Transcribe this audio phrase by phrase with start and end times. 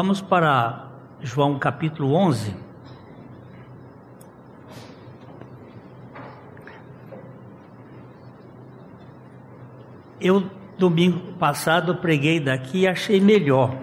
[0.00, 2.54] Vamos para João capítulo 11.
[10.20, 10.48] Eu,
[10.78, 13.76] domingo passado, preguei daqui e achei melhor.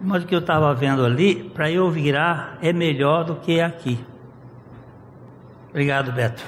[0.00, 4.02] Mas o que eu estava vendo ali, para eu virar, é melhor do que aqui.
[5.68, 6.42] Obrigado, Beto.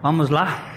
[0.00, 0.71] Vamos lá?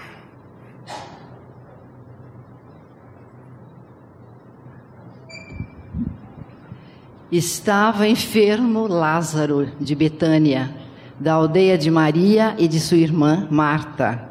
[7.38, 10.74] Estava enfermo Lázaro de Betânia,
[11.20, 14.30] da aldeia de Maria e de sua irmã Marta.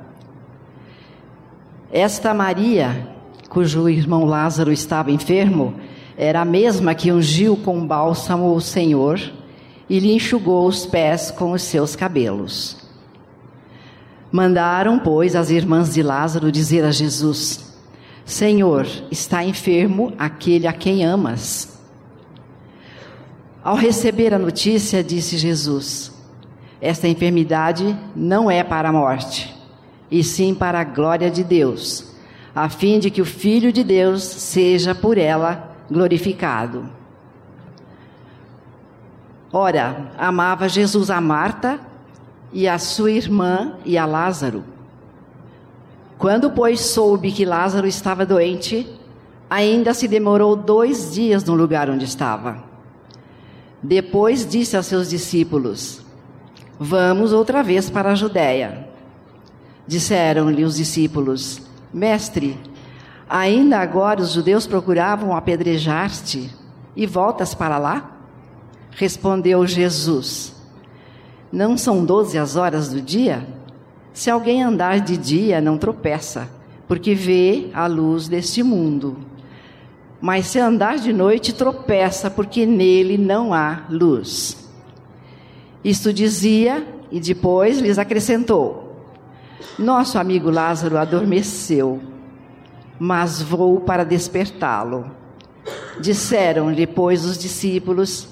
[1.92, 3.06] Esta Maria,
[3.50, 5.74] cujo irmão Lázaro estava enfermo,
[6.16, 9.20] era a mesma que ungiu com bálsamo o Senhor
[9.86, 12.88] e lhe enxugou os pés com os seus cabelos.
[14.32, 17.76] Mandaram, pois, as irmãs de Lázaro dizer a Jesus:
[18.24, 21.73] Senhor, está enfermo aquele a quem amas.
[23.64, 26.12] Ao receber a notícia, disse Jesus:
[26.82, 29.56] Esta enfermidade não é para a morte,
[30.10, 32.14] e sim para a glória de Deus,
[32.54, 36.90] a fim de que o Filho de Deus seja por ela glorificado.
[39.50, 41.80] Ora, amava Jesus a Marta
[42.52, 44.62] e a sua irmã e a Lázaro.
[46.18, 48.86] Quando, pois, soube que Lázaro estava doente,
[49.48, 52.73] ainda se demorou dois dias no lugar onde estava.
[53.86, 56.00] Depois disse aos seus discípulos:
[56.80, 58.88] Vamos outra vez para a Judéia.
[59.86, 61.60] Disseram-lhe os discípulos:
[61.92, 62.58] Mestre,
[63.28, 66.50] ainda agora os judeus procuravam apedrejar-te
[66.96, 68.10] e voltas para lá?
[68.92, 70.54] Respondeu Jesus:
[71.52, 73.46] Não são doze as horas do dia?
[74.14, 76.48] Se alguém andar de dia, não tropeça,
[76.88, 79.18] porque vê a luz deste mundo.
[80.26, 84.56] Mas se andar de noite, tropeça, porque nele não há luz.
[85.84, 86.82] Isto dizia,
[87.12, 89.04] e depois lhes acrescentou:
[89.78, 92.00] Nosso amigo Lázaro adormeceu,
[92.98, 95.10] mas vou para despertá-lo.
[96.00, 98.26] Disseram-lhe, pois, os discípulos: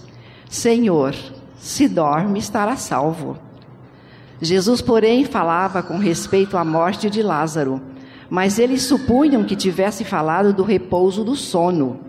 [0.48, 1.14] Senhor,
[1.58, 3.36] se dorme, estará salvo.
[4.40, 7.91] Jesus, porém, falava com respeito à morte de Lázaro
[8.32, 12.00] mas eles supunham que tivesse falado do repouso do sono.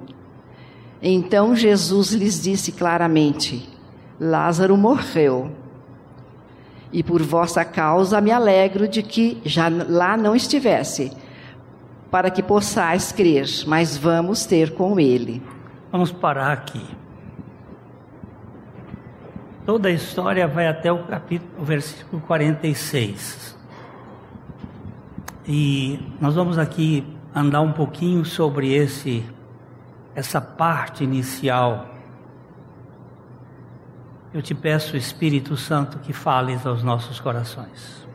[1.02, 3.70] Então Jesus lhes disse claramente:
[4.18, 5.52] Lázaro morreu.
[6.94, 11.12] E por vossa causa me alegro de que já lá não estivesse,
[12.10, 15.44] para que possais crer, mas vamos ter com ele.
[15.92, 16.86] Vamos parar aqui.
[19.66, 23.62] Toda a história vai até o capítulo, o versículo 46.
[25.46, 27.06] E nós vamos aqui
[27.36, 29.26] andar um pouquinho sobre esse
[30.16, 31.90] essa parte inicial.
[34.34, 38.08] Eu te peço, Espírito Santo, que fales aos nossos corações.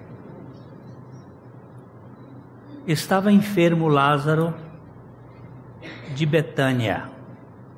[2.87, 4.55] Estava enfermo Lázaro
[6.15, 7.11] de Betânia,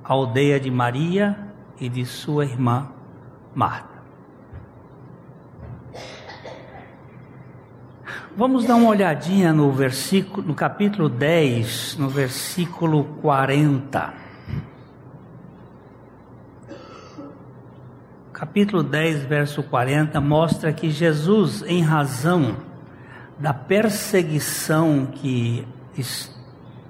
[0.05, 1.37] aldeia de Maria
[1.81, 2.88] e de sua irmã
[3.55, 4.00] Marta.
[8.40, 14.14] Vamos dar uma olhadinha no versículo, no capítulo 10, no versículo 40.
[18.32, 22.56] Capítulo 10, verso 40 mostra que Jesus, em razão
[23.38, 25.68] da perseguição que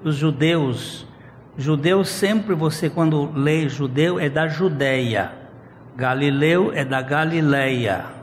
[0.05, 1.05] os judeus,
[1.57, 5.33] judeus sempre você quando lê judeu é da Judéia,
[5.97, 8.20] Galileu é da Galileia,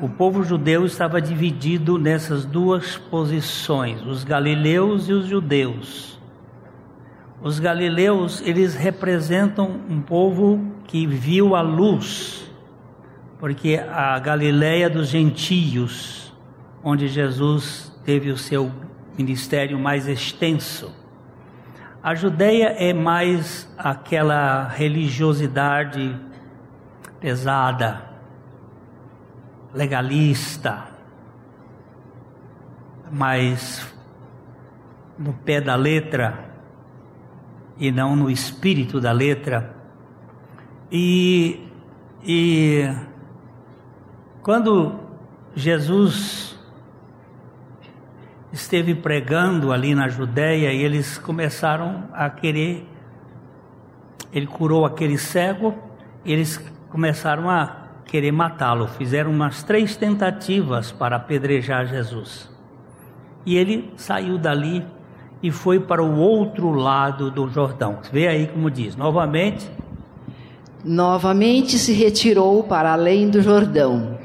[0.00, 6.18] o povo judeu estava dividido nessas duas posições, os galileus e os judeus.
[7.40, 12.50] Os galileus, eles representam um povo que viu a luz,
[13.38, 16.32] porque a Galileia dos gentios,
[16.82, 18.72] onde Jesus teve o seu
[19.16, 20.90] ministério mais extenso.
[22.02, 26.18] A Judéia é mais aquela religiosidade
[27.20, 28.13] pesada,
[29.74, 30.86] legalista,
[33.10, 33.92] mas
[35.18, 36.50] no pé da letra
[37.76, 39.74] e não no espírito da letra.
[40.90, 41.68] E,
[42.24, 42.88] e
[44.42, 45.00] quando
[45.54, 46.58] Jesus
[48.52, 52.88] esteve pregando ali na Judéia e eles começaram a querer,
[54.32, 55.74] ele curou aquele cego,
[56.24, 58.86] eles começaram a querer matá-lo.
[58.86, 62.50] Fizeram umas três tentativas para apedrejar Jesus.
[63.46, 64.84] E ele saiu dali
[65.42, 67.98] e foi para o outro lado do Jordão.
[68.10, 69.70] Vê aí como diz, novamente.
[70.82, 74.18] Novamente se retirou para além do Jordão,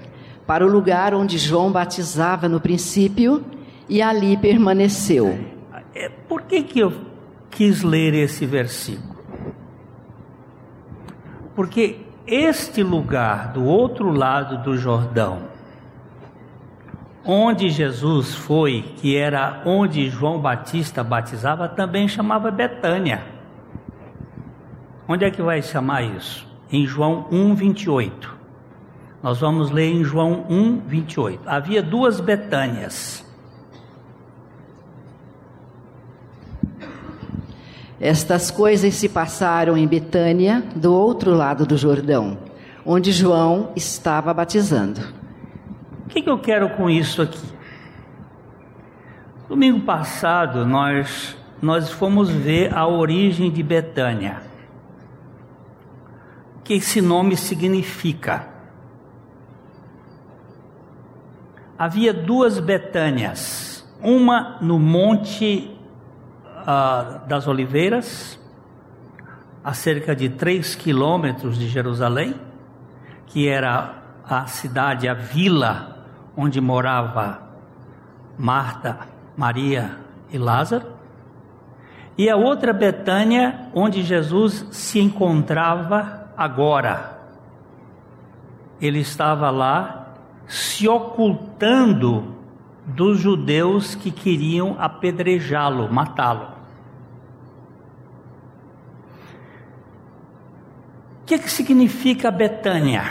[0.46, 3.44] para o lugar onde João batizava no princípio,
[3.90, 5.38] e ali permaneceu.
[5.96, 6.94] É, por que, que eu
[7.50, 9.18] quis ler esse versículo?
[11.56, 11.98] Porque
[12.30, 15.48] este lugar do outro lado do Jordão,
[17.26, 23.24] onde Jesus foi, que era onde João Batista batizava, também chamava Betânia.
[25.08, 26.48] Onde é que vai chamar isso?
[26.72, 28.38] Em João 1, 28.
[29.24, 31.42] Nós vamos ler em João 1, 28.
[31.48, 33.29] Havia duas Betânias.
[38.00, 42.38] Estas coisas se passaram em Betânia, do outro lado do Jordão,
[42.86, 45.02] onde João estava batizando.
[46.06, 47.46] O que, que eu quero com isso aqui?
[49.48, 54.42] Domingo passado nós nós fomos ver a origem de Betânia.
[56.58, 58.48] O que esse nome significa?
[61.78, 65.79] Havia duas Betânias, uma no monte
[66.62, 68.40] uh, das Oliveiras,
[69.64, 72.36] a cerca de três quilômetros de Jerusalém,
[73.28, 77.42] que era a cidade, a vila onde morava
[78.38, 79.00] Marta,
[79.36, 79.98] Maria
[80.32, 80.86] e Lázaro,
[82.18, 87.18] e a outra Betânia, onde Jesus se encontrava agora.
[88.82, 90.14] Ele estava lá
[90.48, 92.39] se ocultando
[92.86, 96.48] dos judeus que queriam apedrejá-lo, matá-lo.
[101.22, 103.04] O que, que significa Betânia?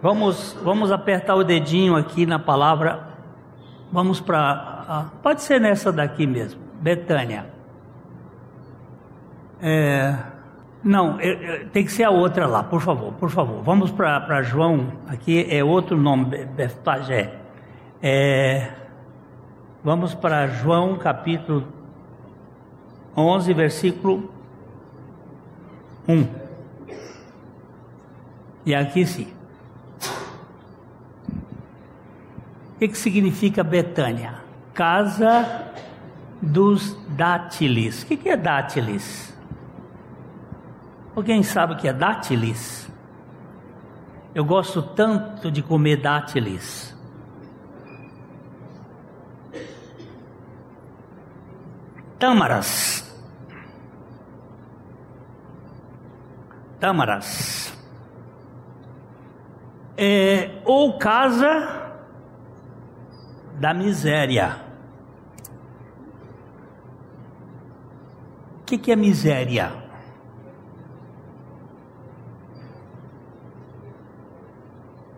[0.00, 3.08] Vamos, vamos apertar o dedinho aqui na palavra.
[3.92, 5.10] Vamos para.
[5.22, 7.46] Pode ser nessa daqui mesmo, Betânia.
[9.62, 10.14] É,
[10.84, 13.62] não, é, é, tem que ser a outra lá, por favor, por favor.
[13.62, 17.43] Vamos para João, aqui é outro nome, Betfagé.
[18.06, 18.70] É,
[19.82, 21.66] vamos para João capítulo
[23.16, 24.30] 11, versículo
[26.06, 26.28] 1.
[28.66, 29.32] E aqui sim.
[32.74, 34.34] O que, que significa Betânia?
[34.74, 35.72] Casa
[36.42, 38.02] dos dátiles.
[38.02, 39.34] O que, que é dátiles?
[41.16, 42.86] Alguém sabe o que é dátiles?
[44.34, 46.93] Eu gosto tanto de comer dátiles.
[52.24, 53.04] Tâmaras.
[56.80, 57.78] Tâmaras.
[59.94, 61.92] É, ou casa
[63.60, 64.56] da miséria.
[68.60, 69.70] O que, que é miséria?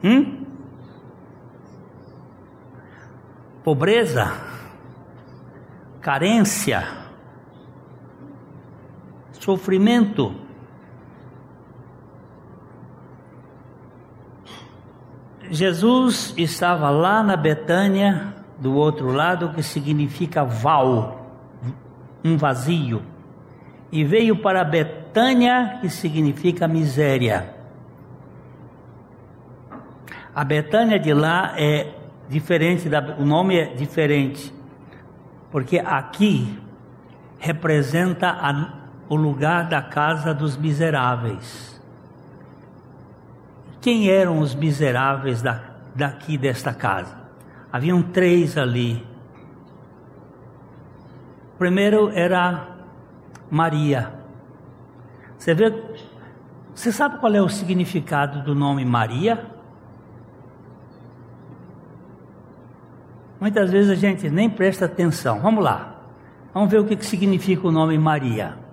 [0.02, 0.44] Hum?
[3.62, 4.55] Pobreza,
[6.06, 6.86] carência,
[9.32, 10.32] sofrimento.
[15.50, 21.26] Jesus estava lá na Betânia, do outro lado, que significa val,
[22.24, 23.02] um vazio,
[23.90, 27.52] e veio para Betânia, que significa miséria.
[30.32, 31.92] A Betânia de lá é
[32.28, 34.54] diferente, da, o nome é diferente,
[35.56, 36.54] porque aqui
[37.38, 38.74] representa a,
[39.08, 41.80] o lugar da casa dos miseráveis.
[43.80, 45.62] Quem eram os miseráveis da,
[45.94, 47.16] daqui desta casa?
[47.72, 49.02] Haviam três ali.
[51.56, 52.68] Primeiro era
[53.50, 54.12] Maria.
[55.38, 55.72] Você vê,
[56.74, 59.55] você sabe qual é o significado do nome Maria?
[63.40, 65.40] Muitas vezes a gente nem presta atenção.
[65.40, 65.96] Vamos lá.
[66.54, 68.66] Vamos ver o que significa o nome Maria.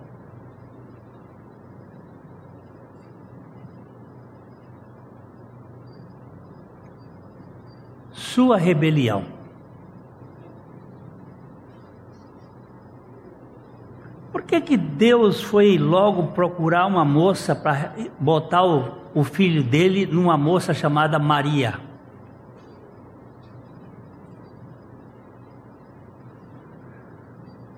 [8.34, 9.25] sua rebelião.
[14.32, 20.08] Por que, que Deus foi logo procurar uma moça para botar o, o filho dele
[20.08, 21.79] numa moça chamada Maria?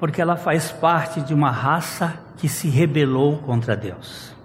[0.05, 4.35] Porque ela faz parte de uma raça que se rebelou contra Deus.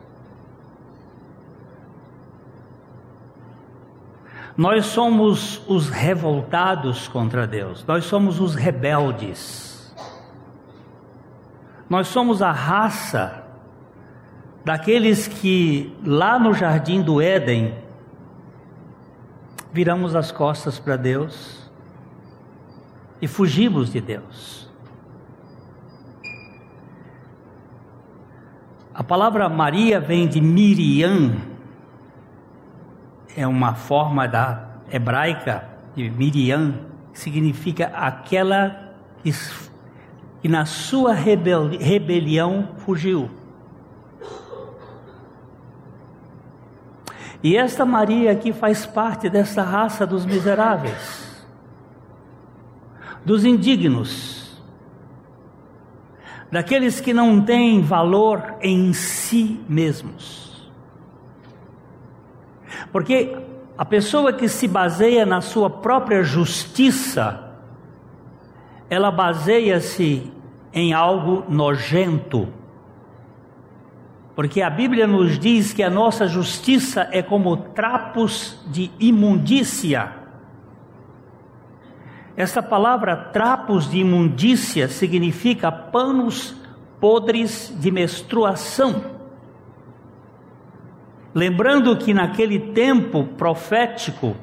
[4.57, 9.95] Nós somos os revoltados contra Deus, nós somos os rebeldes.
[11.90, 13.45] Nós somos a raça
[14.64, 17.75] daqueles que lá no jardim do Éden
[19.71, 21.71] viramos as costas para Deus
[23.21, 24.70] e fugimos de Deus.
[29.00, 31.37] A palavra Maria vem de Miriam,
[33.35, 35.64] é uma forma da hebraica
[35.97, 36.75] de Miriam,
[37.11, 38.92] que significa aquela
[39.23, 39.33] que,
[40.42, 43.30] que na sua rebelião fugiu.
[47.42, 51.42] E esta Maria aqui faz parte dessa raça dos miseráveis,
[53.25, 54.40] dos indignos,
[56.50, 60.71] daqueles que não têm valor em si mesmos.
[62.92, 63.37] Porque
[63.76, 67.52] a pessoa que se baseia na sua própria justiça,
[68.88, 70.30] ela baseia-se
[70.73, 72.61] em algo nojento
[74.40, 80.14] porque a Bíblia nos diz que a nossa justiça é como trapos de imundícia.
[82.41, 86.57] Essa palavra trapos de imundícia significa panos
[86.99, 89.05] podres de menstruação.
[91.35, 94.35] Lembrando que naquele tempo profético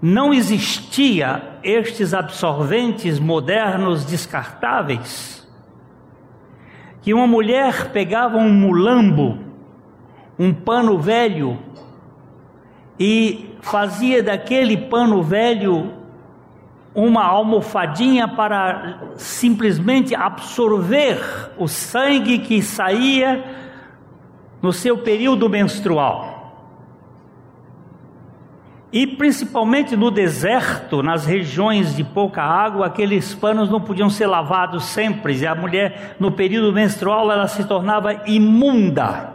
[0.00, 5.46] não existia estes absorventes modernos descartáveis
[7.02, 9.38] que uma mulher pegava um mulambo,
[10.38, 11.58] um pano velho,
[12.98, 16.00] e fazia daquele pano velho
[16.94, 21.18] uma almofadinha para simplesmente absorver
[21.56, 23.44] o sangue que saía
[24.60, 26.32] no seu período menstrual.
[28.92, 34.84] E principalmente no deserto, nas regiões de pouca água, aqueles panos não podiam ser lavados
[34.84, 35.34] sempre.
[35.38, 39.32] E a mulher, no período menstrual, ela se tornava imunda.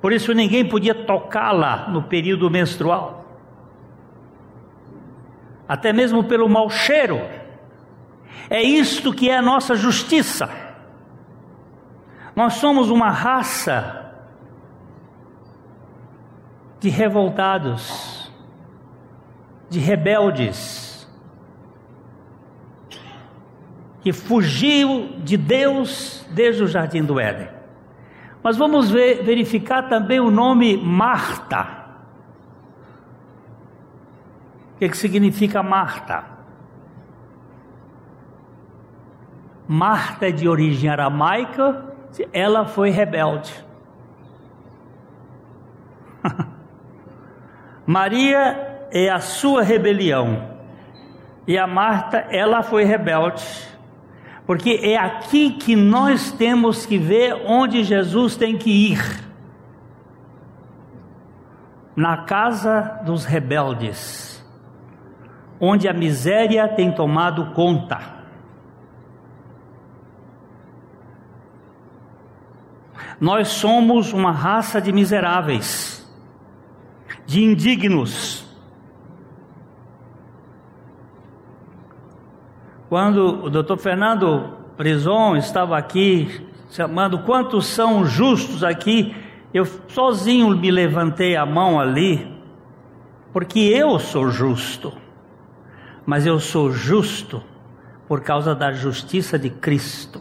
[0.00, 3.23] Por isso ninguém podia tocá-la no período menstrual.
[5.68, 7.20] Até mesmo pelo mau cheiro.
[8.50, 10.48] É isto que é a nossa justiça.
[12.36, 14.12] Nós somos uma raça
[16.80, 18.30] de revoltados,
[19.70, 21.08] de rebeldes,
[24.02, 27.48] que fugiu de Deus desde o jardim do Éden.
[28.42, 31.86] Mas vamos ver, verificar também o nome Marta.
[34.73, 36.24] O que, que significa Marta?
[39.66, 41.94] Marta é de origem aramaica,
[42.32, 43.52] ela foi rebelde.
[47.86, 50.52] Maria é a sua rebelião.
[51.46, 53.44] E a Marta, ela foi rebelde.
[54.46, 59.24] Porque é aqui que nós temos que ver onde Jesus tem que ir.
[61.96, 64.33] Na casa dos rebeldes,
[65.60, 68.14] onde a miséria tem tomado conta.
[73.20, 75.94] Nós somos uma raça de miseráveis
[77.26, 78.44] de indignos.
[82.88, 89.14] Quando o doutor Fernando Prison estava aqui chamando quantos são justos aqui,
[89.52, 92.36] eu sozinho me levantei a mão ali,
[93.32, 94.92] porque eu sou justo,
[96.06, 97.42] mas eu sou justo
[98.06, 100.20] por causa da justiça de Cristo,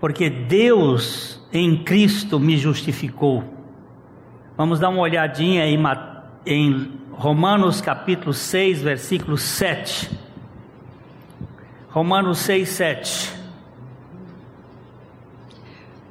[0.00, 3.44] porque Deus em Cristo me justificou.
[4.56, 5.78] Vamos dar uma olhadinha em,
[6.44, 10.10] em Romanos capítulo 6, versículo 7.
[11.88, 13.32] Romanos 6, 7.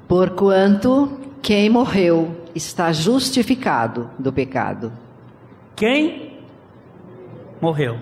[0.08, 4.92] Porquanto quem morreu está justificado do pecado.
[5.76, 6.25] Quem
[7.62, 8.00] morreu?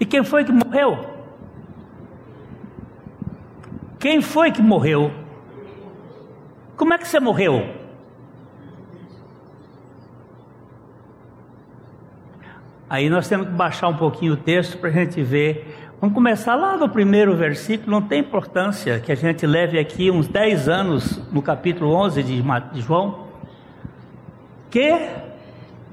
[0.00, 0.98] E quem foi que morreu?
[3.98, 5.10] Quem foi que morreu?
[6.76, 7.74] Como é que você morreu?
[12.88, 15.90] Aí nós temos que baixar um pouquinho o texto para a gente ver.
[16.00, 20.28] Vamos começar lá no primeiro versículo, não tem importância que a gente leve aqui uns
[20.28, 23.26] 10 anos no capítulo 11 de João.
[24.70, 25.10] Que?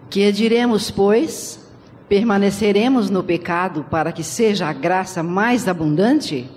[0.09, 1.64] Que diremos, pois?
[2.07, 6.49] Permaneceremos no pecado para que seja a graça mais abundante?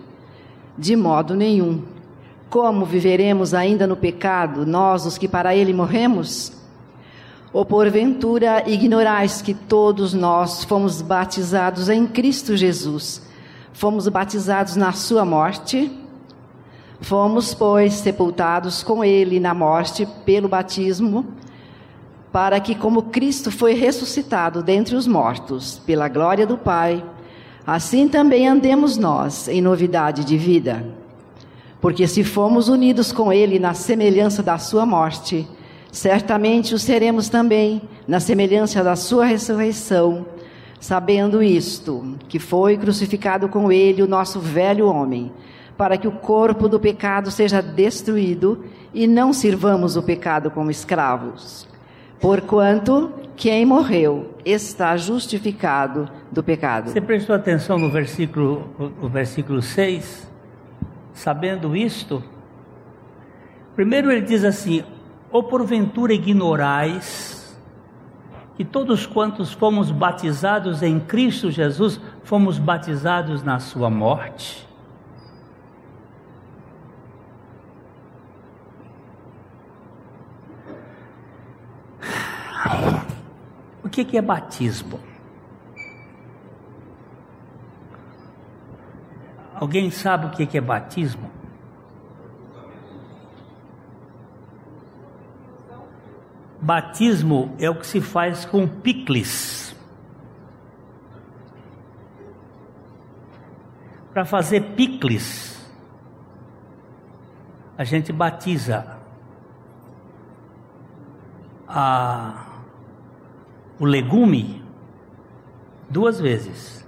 [0.77, 1.83] De modo nenhum.
[2.51, 6.53] Como viveremos ainda no pecado, nós os que para ele morremos?
[7.53, 13.23] Ou porventura ignorais que todos nós fomos batizados em Cristo Jesus?
[13.73, 15.91] Fomos batizados na sua morte?
[17.01, 21.25] Fomos, pois, sepultados com ele na morte pelo batismo,
[22.33, 27.05] para que, como Cristo foi ressuscitado dentre os mortos, pela glória do Pai,
[27.67, 30.85] assim também andemos nós em novidade de vida.
[31.81, 35.49] Porque se fomos unidos com ele na semelhança da sua morte,
[35.91, 40.27] certamente o seremos também na semelhança da sua ressurreição,
[40.81, 45.33] sabendo isto, que foi crucificado com ele o nosso velho homem
[45.79, 51.69] para que o corpo do pecado seja destruído e não sirvamos o pecado como escravos.
[52.21, 56.91] Porquanto quem morreu está justificado do pecado.
[56.91, 58.69] Você prestou atenção no versículo,
[59.01, 60.29] no versículo 6?
[61.13, 62.23] Sabendo isto,
[63.75, 64.85] primeiro ele diz assim:
[65.31, 67.59] Ou porventura ignorais
[68.57, 74.68] que todos quantos fomos batizados em Cristo Jesus, fomos batizados na sua morte?
[83.83, 85.01] O que, é batismo?
[89.55, 91.31] Alguém sabe o que é batismo?
[96.61, 99.75] Batismo é o que se faz com picles.
[104.13, 105.67] Para fazer picles,
[107.77, 108.99] a gente batiza
[111.67, 112.48] a
[113.79, 114.63] o legume
[115.89, 116.87] duas vezes.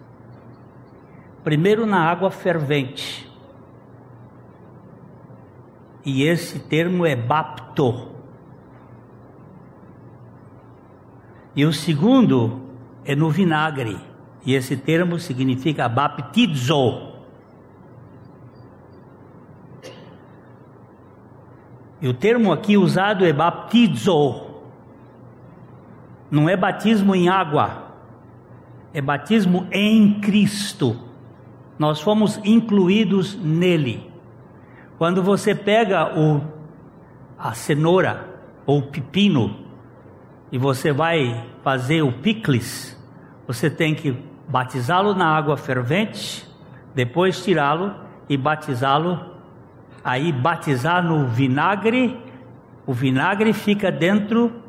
[1.45, 3.31] Primeiro na água fervente.
[6.05, 8.09] E esse termo é bapto.
[11.55, 12.61] E o segundo
[13.05, 13.99] é no vinagre.
[14.45, 17.11] E esse termo significa baptizo.
[22.01, 24.50] E o termo aqui usado é baptizo
[26.31, 27.91] não é batismo em água,
[28.95, 30.97] é batismo em Cristo.
[31.79, 34.11] Nós fomos incluídos nele.
[34.99, 36.43] Quando você pega o,
[37.39, 38.29] a cenoura
[38.67, 39.57] ou o pepino
[40.53, 42.99] e você vai fazer o picles,
[43.47, 44.17] você tem que
[44.47, 46.47] batizá-lo na água fervente,
[46.95, 47.95] depois tirá-lo
[48.29, 49.19] e batizá-lo,
[50.05, 52.21] aí batizar no vinagre,
[52.87, 54.60] o vinagre fica dentro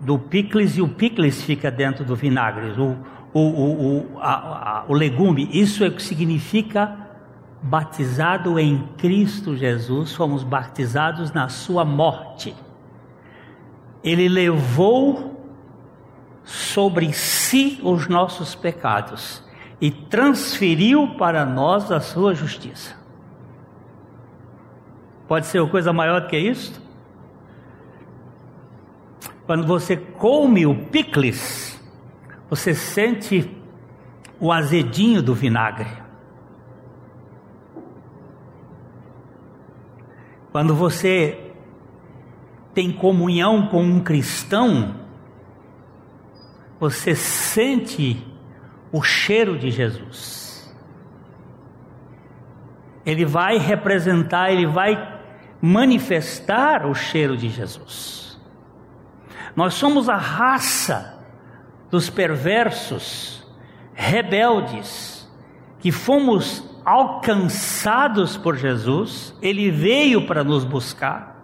[0.00, 2.96] do picles e o picles fica dentro do vinagre, o,
[3.32, 7.06] o, o, a, a, o legume, isso é o que significa
[7.62, 12.54] batizado em Cristo Jesus, fomos batizados na sua morte.
[14.04, 15.36] Ele levou
[16.44, 19.42] sobre si os nossos pecados
[19.80, 22.94] e transferiu para nós a sua justiça.
[25.26, 26.85] Pode ser uma coisa maior do que isso?
[29.46, 31.80] Quando você come o picles,
[32.50, 33.56] você sente
[34.40, 35.88] o azedinho do vinagre.
[40.50, 41.52] Quando você
[42.74, 44.96] tem comunhão com um cristão,
[46.80, 48.26] você sente
[48.90, 50.74] o cheiro de Jesus.
[53.04, 55.20] Ele vai representar, ele vai
[55.60, 58.35] manifestar o cheiro de Jesus.
[59.56, 61.18] Nós somos a raça
[61.90, 63.42] dos perversos,
[63.94, 65.26] rebeldes,
[65.78, 71.34] que fomos alcançados por Jesus, ele veio para nos buscar.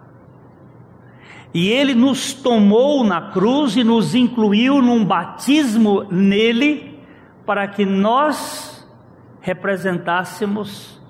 [1.53, 6.99] E ele nos tomou na cruz e nos incluiu num batismo nele,
[7.45, 8.87] para que nós
[9.41, 11.01] representássemos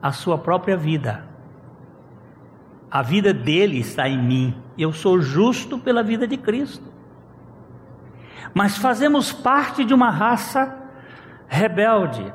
[0.00, 1.26] a sua própria vida.
[2.90, 4.67] A vida dele está em mim.
[4.78, 6.86] Eu sou justo pela vida de Cristo.
[8.54, 10.72] Mas fazemos parte de uma raça
[11.48, 12.32] rebelde.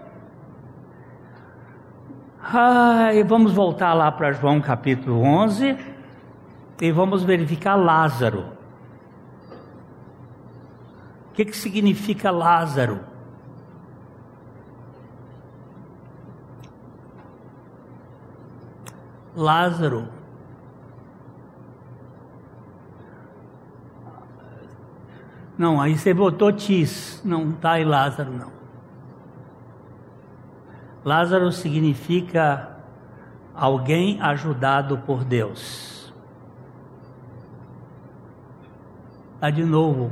[2.41, 5.77] Ai, vamos voltar lá para João capítulo 11
[6.81, 8.51] e vamos verificar Lázaro.
[11.29, 12.99] O que, que significa Lázaro?
[19.33, 20.22] Lázaro
[25.57, 28.51] Não, aí você botou Tis, não está aí Lázaro, não.
[31.05, 32.77] Lázaro significa
[33.53, 36.13] alguém ajudado por Deus.
[39.39, 40.11] Lá de novo.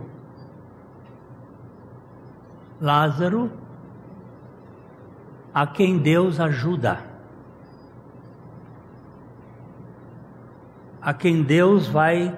[2.80, 3.52] Lázaro,
[5.54, 7.00] a quem Deus ajuda.
[11.02, 12.38] A quem Deus vai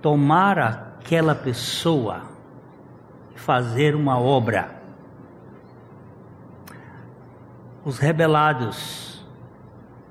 [0.00, 2.22] tomar aquela pessoa
[3.34, 4.78] fazer uma obra.
[7.82, 9.26] Os rebelados,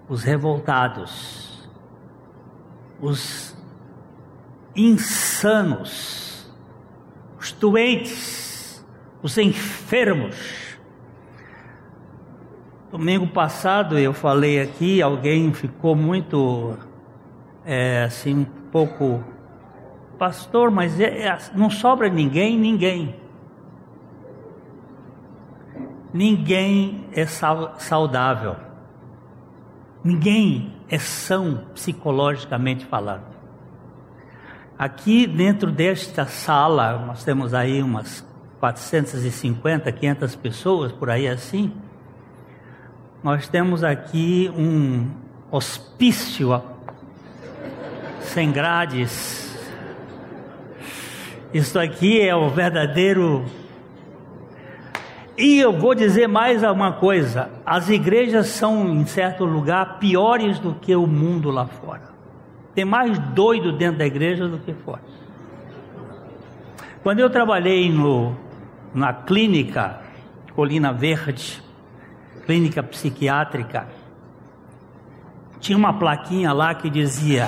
[0.07, 1.69] os revoltados,
[2.99, 3.55] os
[4.75, 6.51] insanos,
[7.39, 8.83] os doentes,
[9.21, 10.35] os enfermos.
[12.91, 16.75] Domingo passado eu falei aqui, alguém ficou muito,
[17.63, 19.23] é, assim, um pouco,
[20.19, 23.15] pastor, mas é, é, não sobra ninguém, ninguém.
[26.13, 28.55] Ninguém é saudável.
[30.03, 33.29] Ninguém é são psicologicamente falando.
[34.77, 38.25] Aqui dentro desta sala, nós temos aí umas
[38.59, 41.73] 450, 500 pessoas, por aí assim.
[43.21, 45.09] Nós temos aqui um
[45.51, 46.61] hospício
[48.21, 49.48] sem grades.
[51.53, 53.43] Isso aqui é o verdadeiro.
[55.35, 60.75] E eu vou dizer mais uma coisa: as igrejas são, em certo lugar, piores do
[60.75, 62.09] que o mundo lá fora.
[62.75, 65.01] Tem mais doido dentro da igreja do que fora.
[67.01, 68.35] Quando eu trabalhei no,
[68.93, 70.01] na clínica
[70.53, 71.63] Colina Verde,
[72.45, 73.87] clínica psiquiátrica,
[75.59, 77.47] tinha uma plaquinha lá que dizia: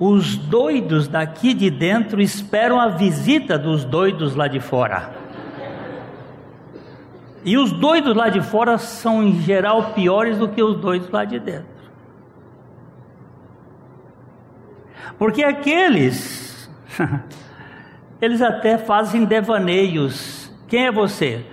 [0.00, 5.12] Os doidos daqui de dentro esperam a visita dos doidos lá de fora.
[7.44, 11.26] E os doidos lá de fora são em geral piores do que os doidos lá
[11.26, 11.68] de dentro.
[15.18, 16.70] Porque aqueles,
[18.22, 20.50] eles até fazem devaneios.
[20.66, 21.44] Quem é você?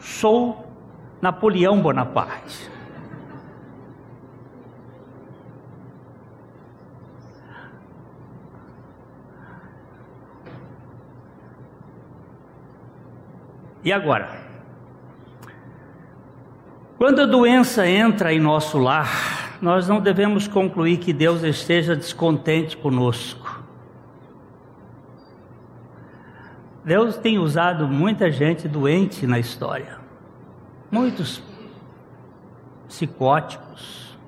[0.00, 0.66] Sou
[1.22, 2.65] Napoleão Bonaparte.
[13.86, 14.28] E agora?
[16.98, 22.76] Quando a doença entra em nosso lar, nós não devemos concluir que Deus esteja descontente
[22.76, 23.62] conosco.
[26.84, 29.98] Deus tem usado muita gente doente na história,
[30.90, 31.40] muitos
[32.88, 34.18] psicóticos,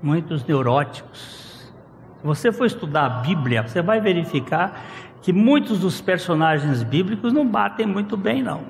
[0.00, 1.72] muitos neuróticos.
[2.20, 4.80] Se você for estudar a Bíblia, você vai verificar
[5.22, 8.62] que muitos dos personagens bíblicos não batem muito bem, não.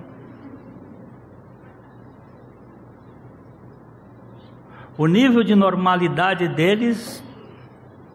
[4.99, 7.25] O nível de normalidade deles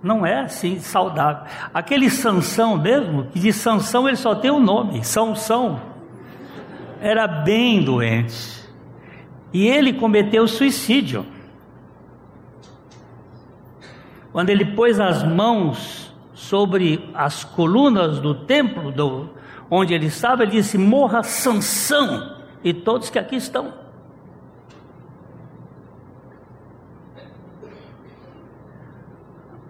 [0.01, 1.43] não é assim saudável.
[1.73, 5.81] Aquele Sansão mesmo, que de Sansão ele só tem o um nome, Sansão,
[7.01, 8.57] era bem doente.
[9.51, 11.25] E ele cometeu suicídio.
[14.31, 16.06] Quando ele pôs as mãos
[16.37, 19.27] sobre as colunas do templo do,
[19.71, 23.73] onde ele estava, ele disse: Morra Sansão e todos que aqui estão.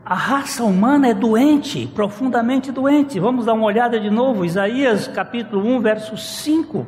[0.05, 3.19] A raça humana é doente, profundamente doente.
[3.19, 6.85] Vamos dar uma olhada de novo, Isaías capítulo 1, verso 5.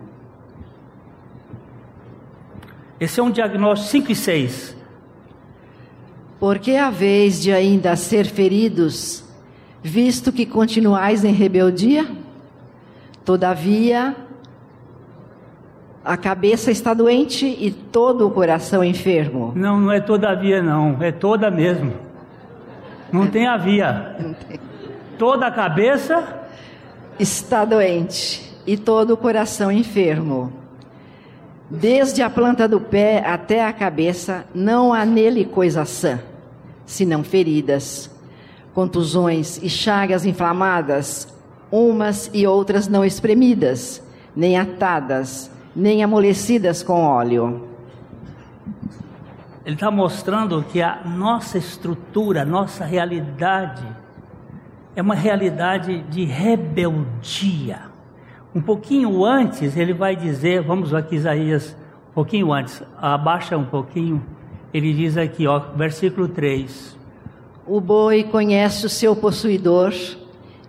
[3.00, 4.78] Esse é um diagnóstico 5 e 6.
[6.38, 9.29] Porque a vez de ainda ser feridos,
[9.82, 12.08] visto que continuais em rebeldia?
[13.24, 14.16] Todavia,
[16.04, 19.52] a cabeça está doente e todo o coração enfermo.
[19.56, 21.94] Não, não é todavia não, é toda mesmo.
[23.12, 24.16] Não tem a via.
[25.18, 26.48] Toda a cabeça
[27.20, 30.54] está doente e todo o coração enfermo.
[31.70, 36.20] Desde a planta do pé até a cabeça, não há nele coisa sã,
[36.86, 38.10] senão feridas,
[38.80, 41.28] contusões e chagas inflamadas,
[41.70, 44.02] umas e outras não espremidas,
[44.34, 47.68] nem atadas, nem amolecidas com óleo.
[49.66, 53.86] Ele está mostrando que a nossa estrutura, a nossa realidade,
[54.96, 57.82] é uma realidade de rebeldia.
[58.56, 61.76] Um pouquinho antes, ele vai dizer, vamos aqui, Isaías,
[62.12, 64.24] um pouquinho antes, abaixa um pouquinho,
[64.74, 66.98] ele diz aqui, ó, versículo 3.
[67.72, 69.94] O boi conhece o seu possuidor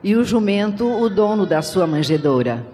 [0.05, 2.67] e o jumento o dono da sua manjedoura.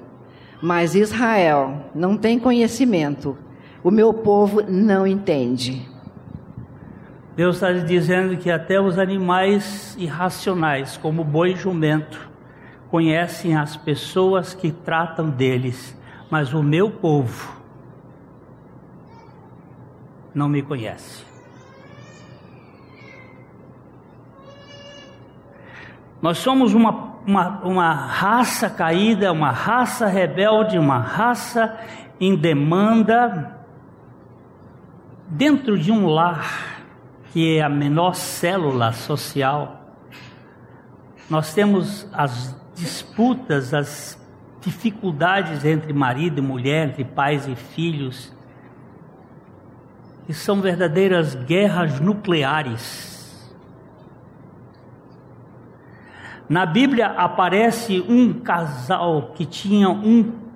[0.61, 3.39] Mas Israel não tem conhecimento,
[3.85, 5.89] o meu povo não entende.
[7.37, 12.29] Deus está dizendo que até os animais irracionais, como boi e jumento,
[12.91, 15.97] conhecem as pessoas que tratam deles,
[16.29, 17.63] mas o meu povo
[20.35, 21.26] não me conhece.
[26.21, 31.79] Nós somos uma, uma, uma raça caída, uma raça rebelde, uma raça
[32.19, 33.57] em demanda
[35.29, 36.77] dentro de um lar
[37.33, 39.83] que é a menor célula social.
[41.29, 44.19] Nós temos as disputas, as
[44.61, 48.35] dificuldades entre marido e mulher, entre pais e filhos,
[50.27, 53.16] que são verdadeiras guerras nucleares.
[56.49, 60.47] Na Bíblia aparece um casal que tinha um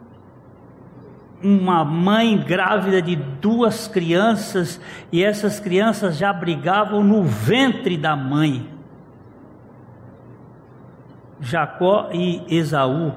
[1.42, 4.78] uma mãe grávida de duas crianças
[5.10, 8.68] e essas crianças já brigavam no ventre da mãe.
[11.40, 13.12] Jacó e Esaú.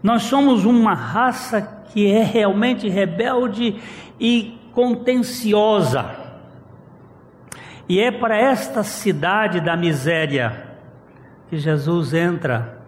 [0.00, 3.80] Nós somos uma raça que é realmente rebelde
[4.20, 6.23] e contenciosa.
[7.88, 10.76] E é para esta cidade da miséria
[11.48, 12.78] que Jesus entra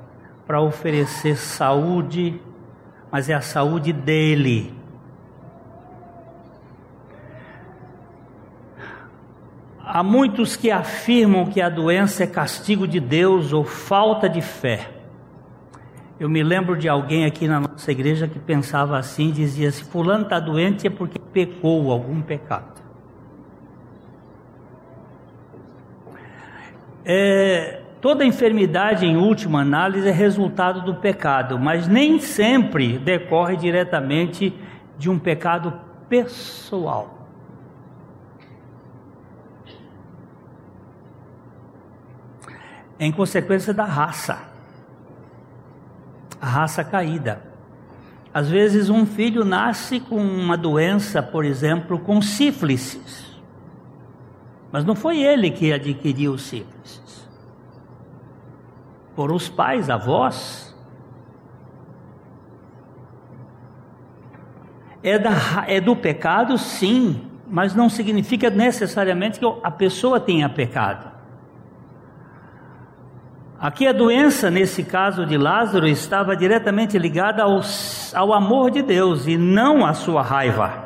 [0.46, 2.40] para oferecer saúde
[3.10, 4.74] mas é a saúde dele.
[9.78, 14.90] Há muitos que afirmam que a doença é castigo de Deus ou falta de fé.
[16.18, 20.24] Eu me lembro de alguém aqui na nossa igreja que pensava assim, dizia: se fulano
[20.24, 22.85] está doente é porque pecou algum pecado.
[27.06, 34.54] É, Toda enfermidade, em última análise, é resultado do pecado, mas nem sempre decorre diretamente
[34.98, 35.72] de um pecado
[36.08, 37.26] pessoal.
[42.96, 44.38] Em consequência da raça,
[46.40, 47.42] a raça caída.
[48.32, 53.35] Às vezes, um filho nasce com uma doença, por exemplo, com sífilis,
[54.70, 57.06] mas não foi ele que adquiriu sífilis
[59.16, 60.76] por os pais, avós.
[65.02, 71.10] É, da, é do pecado, sim, mas não significa necessariamente que a pessoa tenha pecado.
[73.58, 79.38] Aqui a doença, nesse caso de Lázaro, estava diretamente ligada ao amor de Deus e
[79.38, 80.85] não à sua raiva.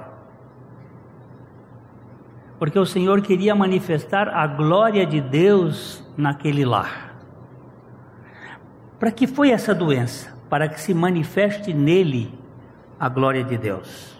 [2.60, 7.16] Porque o Senhor queria manifestar a glória de Deus naquele lar.
[8.98, 10.30] Para que foi essa doença?
[10.50, 12.38] Para que se manifeste nele
[12.98, 14.14] a glória de Deus.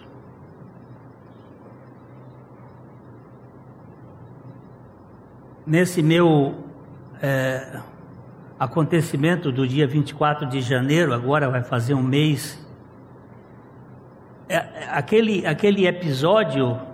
[5.63, 6.65] Nesse meu
[7.21, 7.79] é,
[8.59, 12.59] acontecimento do dia 24 de janeiro, agora vai fazer um mês,
[14.49, 14.57] é,
[14.89, 16.89] aquele, aquele episódio,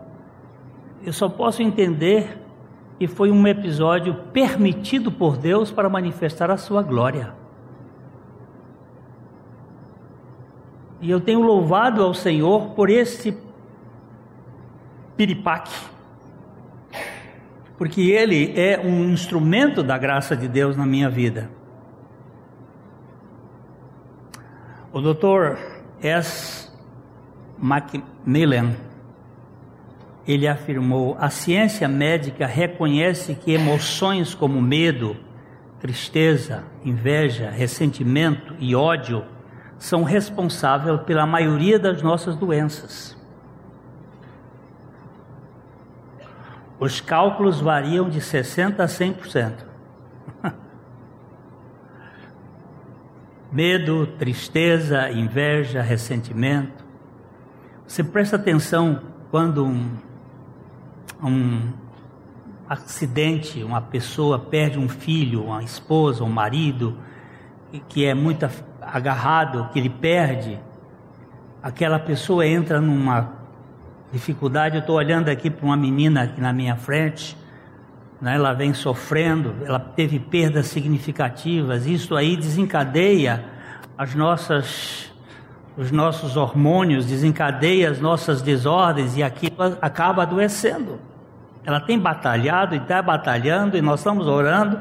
[1.07, 2.37] eu só posso entender
[2.99, 7.33] que foi um episódio permitido por Deus para manifestar a sua glória.
[10.99, 13.37] E eu tenho louvado ao Senhor por esse
[15.15, 15.73] piripaque,
[17.77, 21.49] porque ele é um instrumento da graça de Deus na minha vida.
[24.91, 25.55] O Dr.
[26.01, 26.69] S.
[27.57, 28.86] Macmillan
[30.27, 35.15] ele afirmou: a ciência médica reconhece que emoções como medo,
[35.79, 39.23] tristeza, inveja, ressentimento e ódio
[39.77, 43.15] são responsáveis pela maioria das nossas doenças.
[46.79, 49.53] Os cálculos variam de 60% a 100%.
[53.51, 56.85] Medo, tristeza, inveja, ressentimento.
[57.87, 59.89] Você presta atenção quando um,
[61.21, 61.73] um
[62.67, 66.97] acidente, uma pessoa perde um filho, uma esposa, um marido,
[67.87, 70.59] que é muita agarrado, que ele perde,
[71.61, 73.33] aquela pessoa entra numa
[74.11, 74.75] dificuldade.
[74.75, 77.37] Eu estou olhando aqui para uma menina aqui na minha frente,
[78.21, 81.85] né, ela vem sofrendo, ela teve perdas significativas.
[81.85, 83.45] Isso aí desencadeia
[83.97, 85.11] as nossas,
[85.77, 90.99] os nossos hormônios, desencadeia as nossas desordens e aquilo acaba adoecendo.
[91.63, 94.79] Ela tem batalhado e está batalhando, e nós estamos orando,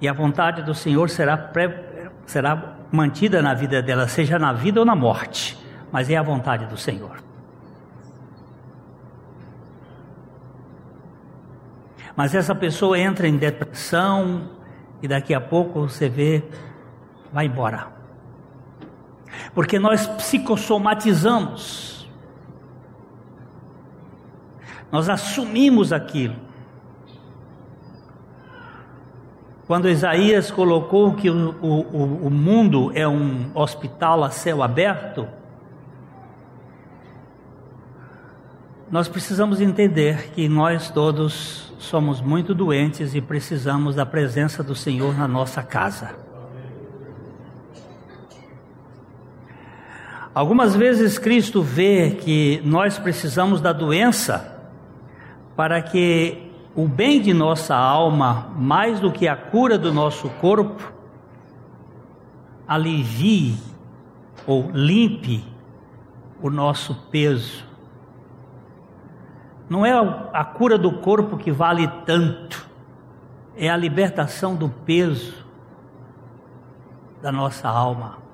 [0.00, 4.80] e a vontade do Senhor será, pré, será mantida na vida dela, seja na vida
[4.80, 5.56] ou na morte,
[5.90, 7.16] mas é a vontade do Senhor.
[12.14, 14.50] Mas essa pessoa entra em depressão
[15.02, 16.42] e daqui a pouco você vê,
[17.32, 17.95] vai embora.
[19.54, 22.08] Porque nós psicossomatizamos.
[24.90, 26.36] Nós assumimos aquilo.
[29.66, 35.28] Quando Isaías colocou que o, o, o mundo é um hospital a céu aberto,
[38.88, 45.18] nós precisamos entender que nós todos somos muito doentes e precisamos da presença do Senhor
[45.18, 46.14] na nossa casa.
[50.36, 54.54] Algumas vezes Cristo vê que nós precisamos da doença
[55.56, 60.92] para que o bem de nossa alma, mais do que a cura do nosso corpo,
[62.68, 63.56] alivie
[64.46, 65.42] ou limpe
[66.42, 67.64] o nosso peso.
[69.70, 69.92] Não é
[70.34, 72.68] a cura do corpo que vale tanto,
[73.56, 75.32] é a libertação do peso
[77.22, 78.25] da nossa alma.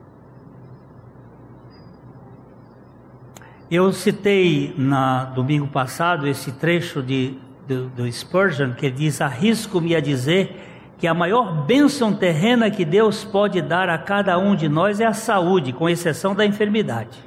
[3.75, 10.01] Eu citei na domingo passado esse trecho de do, do Spurgeon, que diz: Arrisco-me a
[10.01, 15.01] dizer que a maior bênção terrena que Deus pode dar a cada um de nós
[15.01, 17.19] é a saúde, com exceção da enfermidade.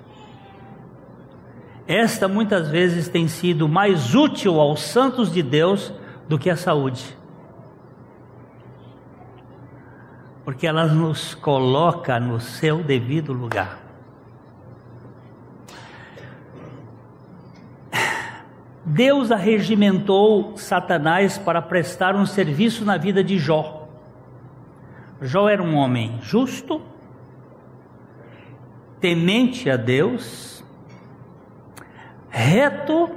[1.88, 5.92] Esta muitas vezes tem sido mais útil aos santos de Deus
[6.30, 7.18] do que a saúde.
[10.44, 13.85] Porque ela nos coloca no seu devido lugar.
[18.86, 23.88] Deus arregimentou Satanás para prestar um serviço na vida de Jó.
[25.20, 26.82] Jó era um homem justo,
[29.00, 30.64] temente a Deus,
[32.30, 33.10] reto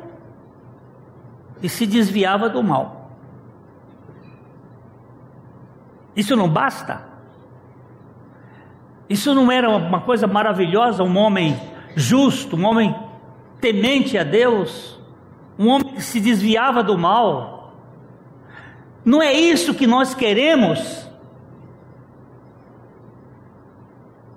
[1.63, 3.11] e se desviava do mal.
[6.17, 7.07] Isso não basta?
[9.09, 11.03] Isso não era uma coisa maravilhosa?
[11.03, 11.61] Um homem
[11.95, 12.95] justo, um homem
[13.61, 14.98] temente a Deus?
[15.59, 17.75] Um homem que se desviava do mal.
[19.05, 21.07] Não é isso que nós queremos.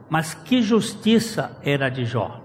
[0.09, 2.41] Mas que justiça era de Jó?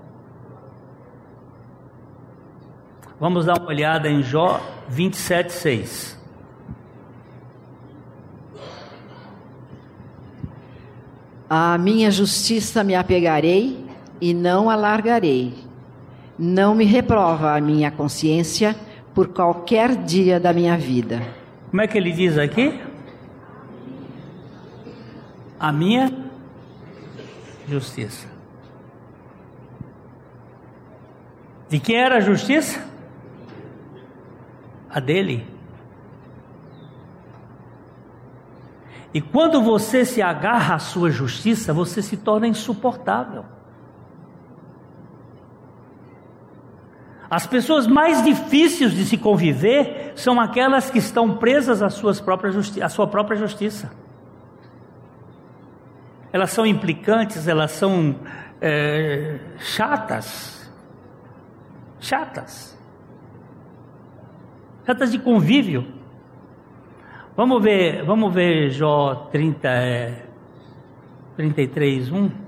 [3.19, 6.17] Vamos dar uma olhada em Jó 27, 6.
[11.49, 13.87] A minha justiça me apegarei
[14.21, 15.65] e não alargarei
[16.38, 18.77] não me reprova a minha consciência
[19.14, 21.22] por qualquer dia da minha vida.
[21.70, 22.79] Como é que ele diz aqui?
[25.59, 26.12] A minha
[27.66, 28.27] justiça.
[31.68, 32.85] De quem era a justiça?
[34.88, 35.46] A dele.
[39.12, 43.46] E quando você se agarra à sua justiça, você se torna insuportável.
[47.29, 52.79] As pessoas mais difíceis de se conviver são aquelas que estão presas à, suas próprias
[52.81, 53.91] à sua própria justiça.
[56.33, 58.17] Elas são implicantes, elas são
[58.61, 60.71] é, chatas.
[61.99, 62.79] Chatas.
[64.85, 65.95] Chatas de convívio.
[67.37, 70.27] Vamos ver, vamos ver Jó 30, é,
[71.37, 72.46] 33, 1.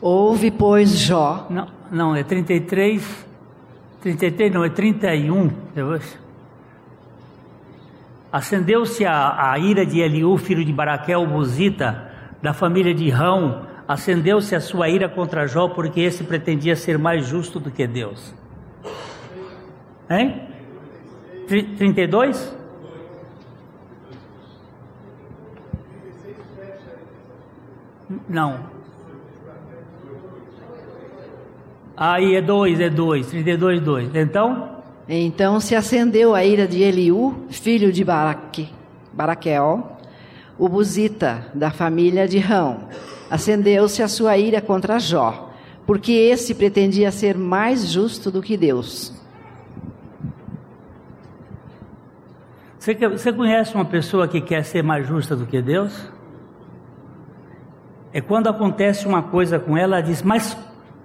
[0.00, 1.46] Ouve, pois, Jó.
[1.50, 3.26] Não, não, é 33,
[4.00, 5.50] 33 não, é 31.
[8.30, 13.66] Acendeu-se a, a, ira de Eliú, filho de Baraquel, Buzita, da família de Rão.
[13.88, 18.34] Acendeu-se a sua ira contra Jó, porque esse pretendia ser mais justo do que Deus.
[20.10, 20.42] Hein?
[21.48, 22.56] 32?
[28.28, 28.77] Não,
[32.00, 34.14] Aí é dois, é dois, 32, dois.
[34.14, 34.68] Então?
[35.08, 38.68] Então se acendeu a ira de Eliú, filho de Baraque,
[39.12, 39.96] Baraquel,
[40.56, 42.88] o Buzita, da família de Rão.
[43.28, 45.50] Acendeu-se a sua ira contra Jó,
[45.84, 49.12] porque esse pretendia ser mais justo do que Deus.
[52.78, 56.08] Você, você conhece uma pessoa que quer ser mais justa do que Deus?
[58.12, 60.56] É quando acontece uma coisa com ela, ela diz: Mas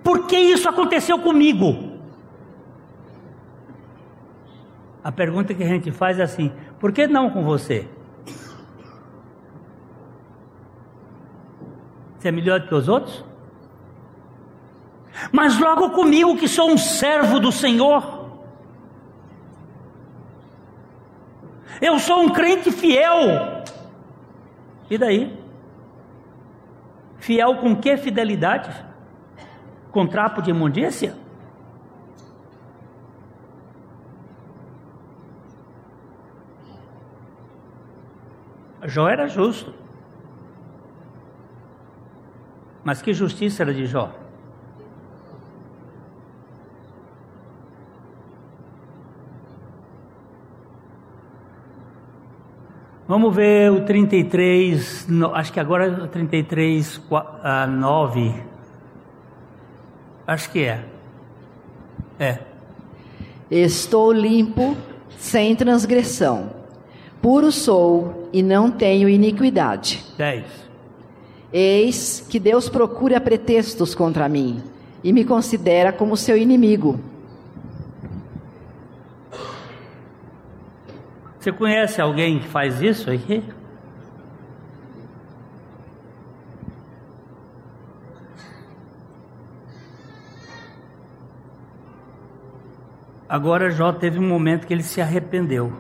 [0.04, 1.94] por que isso aconteceu comigo?
[5.04, 7.88] A pergunta que a gente faz é assim: por que não com você?
[12.18, 13.24] Você é melhor do que os outros?
[15.32, 18.24] Mas logo comigo que sou um servo do Senhor.
[21.82, 23.64] Eu sou um crente fiel.
[24.90, 25.38] E daí?
[27.18, 28.93] Fiel com que fidelidade?
[29.94, 31.16] Com trapo de imundícia?
[38.86, 39.74] Jó era justo.
[42.84, 44.10] Mas que justiça era de Jó?
[53.08, 57.00] Vamos ver o 33, acho que agora é o 33,
[57.70, 58.44] 9.
[60.26, 60.86] Acho que é.
[62.20, 62.40] É.
[63.52, 64.76] Estou limpo,
[65.18, 66.52] sem transgressão.
[67.22, 70.04] Puro sou e não tenho iniquidade.
[70.18, 70.46] 10.
[71.52, 74.64] Eis que Deus procura pretextos contra mim
[75.04, 77.00] e me considera como seu inimigo.
[81.40, 83.44] Você conhece alguém que faz isso aqui?
[93.34, 95.74] Agora Jó teve um momento que ele se arrependeu.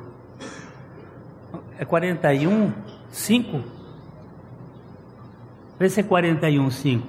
[1.77, 2.73] É 41,
[3.11, 3.63] 5?
[5.77, 7.07] Vê se é 41, 5.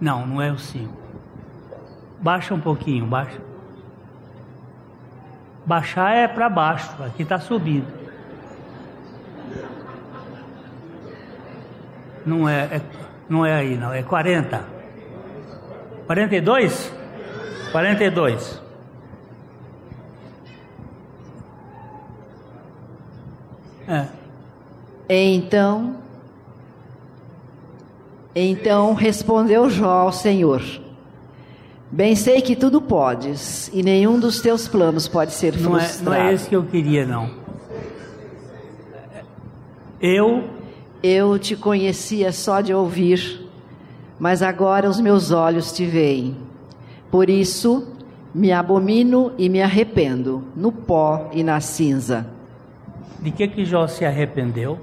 [0.00, 0.90] Não, não é o 5.
[2.22, 3.38] Baixa um pouquinho, baixa.
[5.66, 7.92] Baixar é para baixo, aqui está subindo.
[12.24, 12.80] Não é, é,
[13.28, 14.64] não é aí, não, é 40.
[16.06, 16.97] 42?
[17.72, 18.60] 42.
[23.88, 24.06] É.
[25.08, 25.96] Então,
[28.34, 30.62] então respondeu Jó ao Senhor:
[31.90, 36.04] Bem sei que tudo podes, e nenhum dos teus planos pode ser frustrado.
[36.04, 37.30] Não é, não é esse que eu queria, não.
[40.00, 40.44] Eu.
[41.02, 43.48] Eu te conhecia só de ouvir,
[44.18, 46.47] mas agora os meus olhos te veem.
[47.10, 47.94] Por isso,
[48.34, 52.26] me abomino e me arrependo, no pó e na cinza.
[53.20, 54.78] De que que Jó se arrependeu?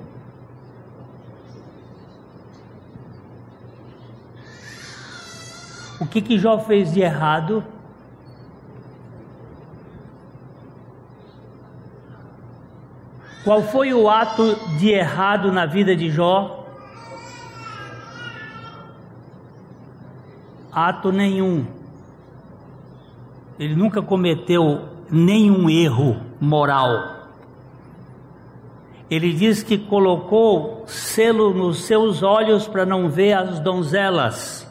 [6.02, 7.64] O que que Jó fez de errado?
[13.46, 16.66] Qual foi o ato de errado na vida de Jó?
[20.72, 21.85] Ato nenhum.
[23.60, 27.16] Ele nunca cometeu nenhum erro moral.
[29.10, 34.70] Ele diz que colocou selo nos seus olhos para não ver as donzelas.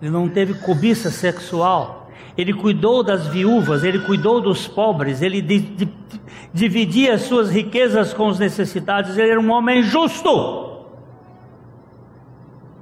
[0.00, 2.10] Ele não teve cobiça sexual.
[2.36, 5.88] Ele cuidou das viúvas, ele cuidou dos pobres, ele di, di,
[6.54, 9.18] dividia suas riquezas com os necessitados.
[9.18, 10.68] Ele era um homem justo.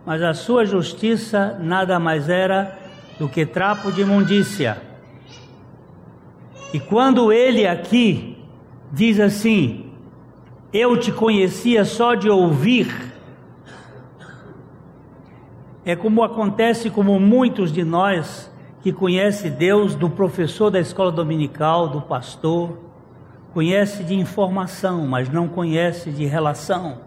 [0.05, 2.86] Mas a sua justiça nada mais era
[3.19, 4.81] do que trapo de imundícia.
[6.73, 8.39] E quando ele aqui
[8.93, 9.91] diz assim:
[10.73, 13.12] Eu te conhecia só de ouvir,
[15.85, 18.51] é como acontece com muitos de nós
[18.83, 22.79] que conhece Deus do professor da escola dominical, do pastor,
[23.53, 26.99] conhece de informação, mas não conhece de relação.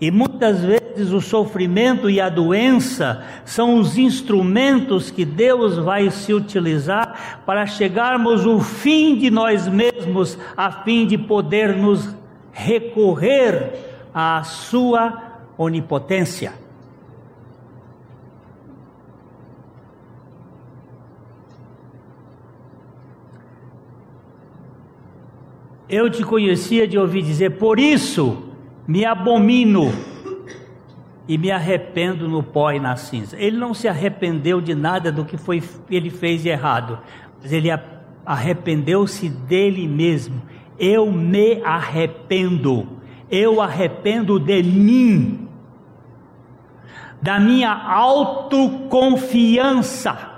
[0.00, 6.32] E muitas vezes o sofrimento e a doença são os instrumentos que Deus vai se
[6.32, 12.14] utilizar para chegarmos ao fim de nós mesmos, a fim de poder nos
[12.52, 13.72] recorrer
[14.14, 15.22] à sua
[15.58, 16.52] onipotência.
[25.88, 28.42] Eu te conhecia de ouvir dizer, por isso
[28.88, 30.15] me abomino
[31.28, 33.36] e me arrependo no pó e na cinza.
[33.38, 36.98] Ele não se arrependeu de nada do que foi, ele fez de errado,
[37.42, 37.68] mas ele
[38.24, 40.40] arrependeu-se dele mesmo.
[40.78, 42.86] Eu me arrependo,
[43.30, 45.48] eu arrependo de mim
[47.20, 50.34] da minha autoconfiança.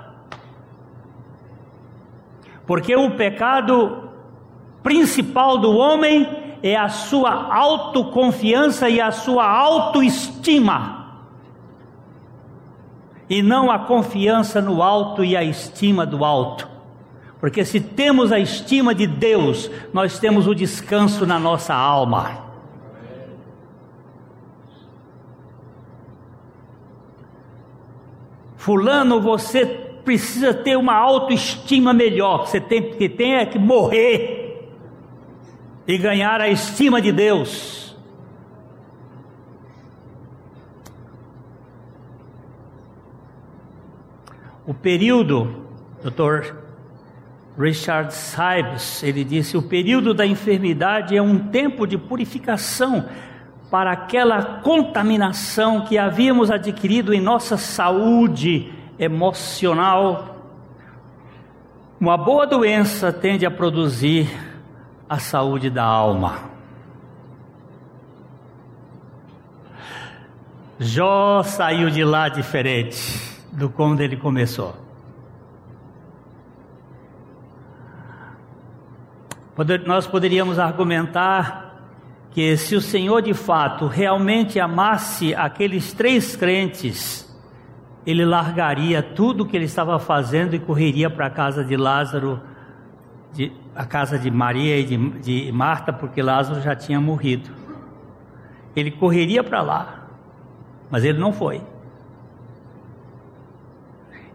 [2.65, 4.09] Porque o pecado
[4.81, 10.99] principal do homem é a sua autoconfiança e a sua autoestima.
[13.29, 16.67] E não a confiança no alto e a estima do alto.
[17.39, 22.49] Porque se temos a estima de Deus, nós temos o descanso na nossa alma.
[28.57, 29.65] Fulano, você
[30.03, 32.45] precisa ter uma autoestima melhor.
[32.45, 34.38] Você tem que tem é que morrer
[35.89, 37.97] e ganhar a estima de Deus.
[44.67, 45.65] O período,
[46.03, 46.53] Dr.
[47.57, 53.09] Richard Sibes, ele disse: o período da enfermidade é um tempo de purificação
[53.71, 60.35] para aquela contaminação que havíamos adquirido em nossa saúde emocional.
[61.99, 64.48] Uma boa doença tende a produzir
[65.09, 66.39] a saúde da alma.
[70.79, 74.75] Jó saiu de lá diferente do como ele começou.
[79.85, 81.69] Nós poderíamos argumentar
[82.31, 87.27] que se o Senhor de fato realmente amasse aqueles três crentes,
[88.05, 92.39] ele largaria tudo o que ele estava fazendo e correria para a casa de Lázaro,
[93.33, 97.49] de, a casa de Maria e de, de Marta, porque Lázaro já tinha morrido.
[98.75, 100.07] Ele correria para lá,
[100.89, 101.61] mas ele não foi.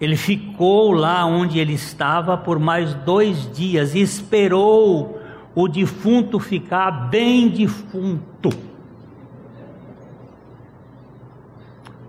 [0.00, 5.20] Ele ficou lá onde ele estava por mais dois dias e esperou
[5.54, 8.50] o defunto ficar bem defunto.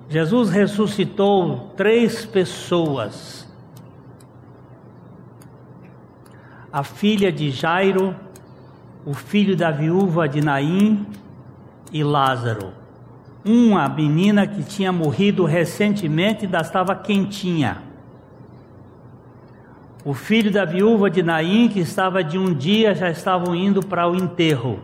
[0.10, 3.45] Jesus ressuscitou três pessoas.
[6.76, 8.14] A filha de Jairo,
[9.06, 11.08] o filho da viúva de Naim
[11.90, 12.74] e Lázaro.
[13.46, 17.96] Uma menina que tinha morrido recentemente ainda estava quentinha
[20.06, 24.08] o filho da viúva de Naim, que estava de um dia, já estavam indo para
[24.08, 24.80] o enterro.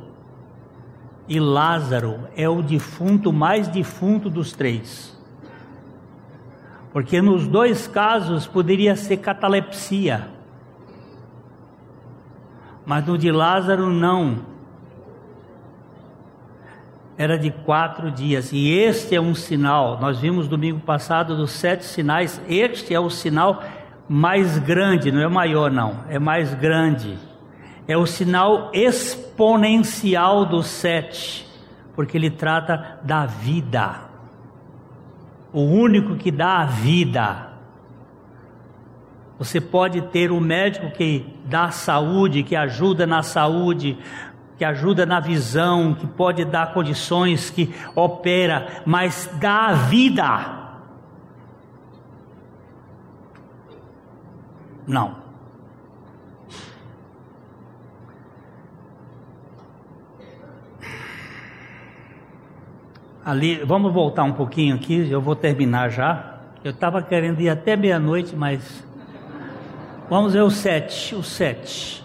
[1.30, 5.16] E Lázaro é o defunto mais defunto dos três.
[6.92, 10.28] Porque nos dois casos poderia ser catalepsia.
[12.92, 14.40] Mas no de Lázaro não.
[17.18, 18.52] Era de quatro dias.
[18.52, 19.98] E este é um sinal.
[20.02, 22.42] Nós vimos domingo passado dos sete sinais.
[22.50, 23.64] Este é o sinal
[24.10, 27.18] mais grande, não é maior, não, é mais grande.
[27.88, 31.48] É o sinal exponencial do sete,
[31.96, 34.02] porque ele trata da vida.
[35.54, 37.51] O único que dá a vida.
[39.42, 43.98] Você pode ter um médico que dá saúde, que ajuda na saúde,
[44.56, 50.60] que ajuda na visão, que pode dar condições, que opera, mas dá a vida.
[54.86, 55.16] Não.
[63.26, 66.38] Ali, vamos voltar um pouquinho aqui, eu vou terminar já.
[66.64, 68.91] Eu estava querendo ir até meia-noite, mas
[70.12, 72.04] vamos ver o sete, o sete.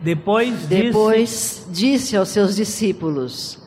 [0.00, 1.70] Depois, Depois disse...
[1.70, 3.58] disse aos seus discípulos: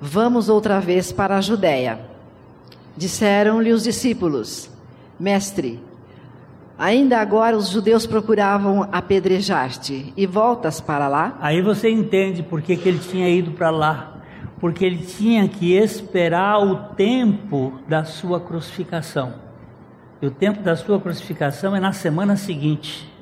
[0.00, 1.98] Vamos outra vez para a Judéia.
[2.96, 4.70] Disseram-lhe os discípulos:
[5.18, 5.80] Mestre,
[6.78, 11.36] ainda agora os judeus procuravam apedrejar-te e voltas para lá?
[11.40, 14.22] Aí você entende por que, que ele tinha ido para lá.
[14.60, 19.34] Porque ele tinha que esperar o tempo da sua crucificação.
[20.22, 23.12] E o tempo da sua crucificação é na semana seguinte.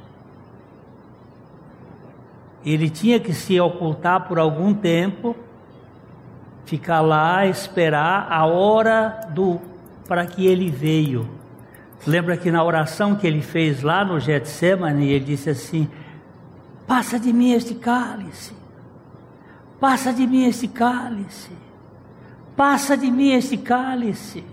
[2.62, 5.34] Ele tinha que se ocultar por algum tempo,
[6.66, 9.58] ficar lá, esperar a hora do
[10.06, 11.26] para que ele veio.
[12.06, 15.88] Lembra que na oração que ele fez lá no Getsemane, ele disse assim:
[16.86, 18.52] Passa de mim este cálice,
[19.80, 21.50] passa de mim este cálice,
[22.54, 24.44] passa de mim este cálice.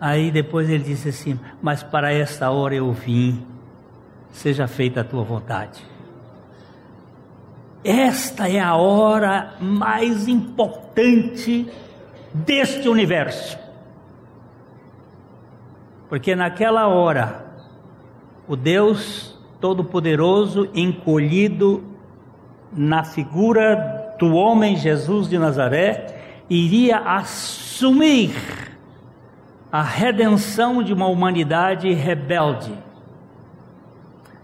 [0.00, 3.46] Aí depois ele disse assim: Mas para esta hora eu vim,
[4.32, 5.82] seja feita a tua vontade.
[7.82, 11.70] Esta é a hora mais importante
[12.34, 13.58] deste universo.
[16.08, 17.46] Porque naquela hora,
[18.46, 21.82] o Deus Todo-Poderoso, encolhido
[22.72, 28.34] na figura do homem Jesus de Nazaré, iria assumir
[29.76, 32.72] a redenção de uma humanidade rebelde,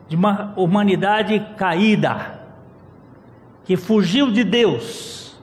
[0.07, 2.39] de uma humanidade caída,
[3.65, 5.41] que fugiu de Deus,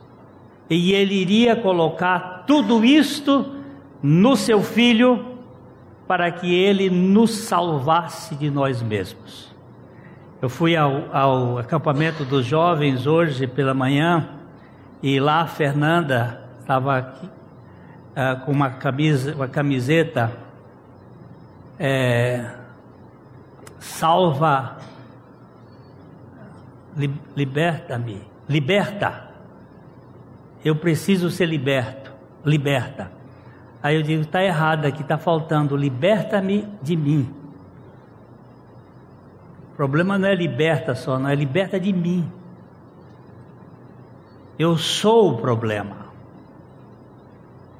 [0.69, 3.51] e ele iria colocar tudo isto
[3.99, 5.25] no seu filho
[6.07, 9.51] para que ele nos salvasse de nós mesmos.
[10.39, 14.29] Eu fui ao, ao acampamento dos jovens hoje pela manhã
[15.01, 17.38] e lá a Fernanda estava aqui.
[18.19, 20.31] Uh, com uma, camisa, uma camiseta
[21.79, 22.51] é,
[23.79, 24.77] salva,
[26.97, 29.29] li, liberta-me, liberta.
[30.63, 32.11] Eu preciso ser liberto,
[32.43, 33.11] liberta.
[33.81, 37.33] Aí eu digo, está errado aqui, está faltando, liberta-me de mim.
[39.71, 42.29] O problema não é liberta só, não é liberta de mim.
[44.57, 46.08] Eu sou o problema.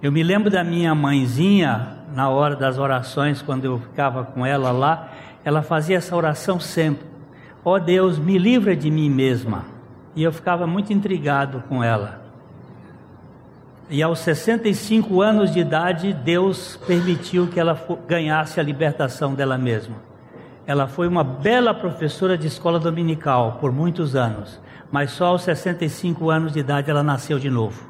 [0.02, 4.72] Eu me lembro da minha mãezinha, na hora das orações, quando eu ficava com ela
[4.72, 5.10] lá,
[5.44, 7.06] ela fazia essa oração sempre:
[7.66, 9.66] Ó oh Deus, me livra de mim mesma.
[10.16, 12.22] E eu ficava muito intrigado com ela.
[13.90, 17.78] E aos 65 anos de idade, Deus permitiu que ela
[18.08, 19.96] ganhasse a libertação dela mesma.
[20.66, 26.30] Ela foi uma bela professora de escola dominical por muitos anos, mas só aos 65
[26.30, 27.89] anos de idade ela nasceu de novo.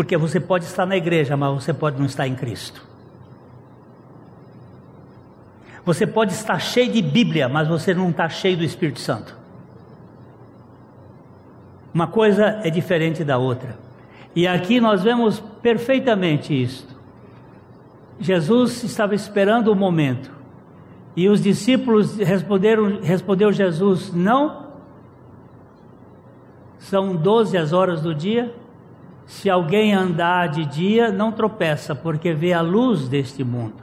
[0.00, 2.82] Porque você pode estar na igreja, mas você pode não estar em Cristo.
[5.84, 9.36] Você pode estar cheio de Bíblia, mas você não está cheio do Espírito Santo.
[11.92, 13.78] Uma coisa é diferente da outra.
[14.34, 16.96] E aqui nós vemos perfeitamente isto.
[18.18, 20.32] Jesus estava esperando o momento.
[21.14, 24.66] E os discípulos responderam, respondeu Jesus: Não.
[26.78, 28.58] São doze as horas do dia.
[29.30, 33.80] Se alguém andar de dia, não tropeça, porque vê a luz deste mundo.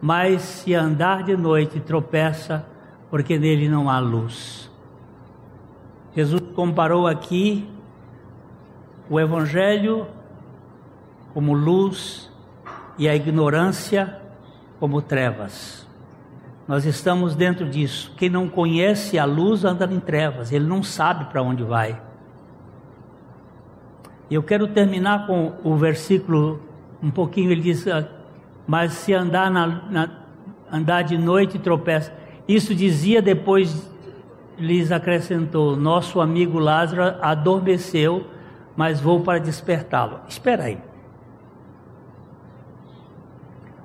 [0.00, 2.64] Mas se andar de noite, tropeça,
[3.10, 4.70] porque nele não há luz.
[6.16, 7.68] Jesus comparou aqui
[9.10, 10.06] o Evangelho
[11.34, 12.32] como luz
[12.96, 14.18] e a ignorância
[14.80, 15.86] como trevas.
[16.66, 18.10] Nós estamos dentro disso.
[18.16, 22.07] Quem não conhece a luz anda em trevas, ele não sabe para onde vai.
[24.30, 26.60] Eu quero terminar com o versículo
[27.02, 27.50] um pouquinho.
[27.50, 28.06] Ele diz: ah,
[28.66, 30.10] Mas se andar, na, na,
[30.70, 32.12] andar de noite tropeça.
[32.46, 33.90] Isso dizia depois,
[34.58, 38.26] lhes acrescentou: Nosso amigo Lázaro adormeceu,
[38.76, 40.20] mas vou para despertá-lo.
[40.28, 40.78] Espera aí.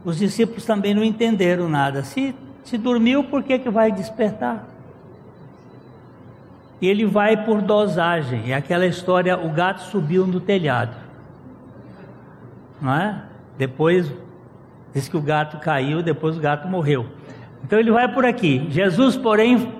[0.03, 2.03] Os discípulos também não entenderam nada.
[2.03, 2.35] Se,
[2.65, 4.72] se dormiu, por que, que vai despertar?
[6.85, 8.51] Ele vai por dosagem.
[8.51, 10.95] É aquela história: o gato subiu no telhado.
[12.81, 13.23] Não é?
[13.57, 14.11] Depois,
[14.93, 17.05] diz que o gato caiu, depois o gato morreu.
[17.63, 18.67] Então ele vai por aqui.
[18.69, 19.71] Jesus, porém,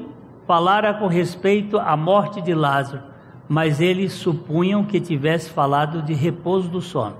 [0.47, 3.03] falara com respeito à morte de Lázaro,
[3.49, 7.17] mas eles supunham que tivesse falado de repouso do sono.